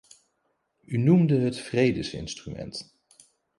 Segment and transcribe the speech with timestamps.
[0.85, 2.95] U noemde het vredesinstrument.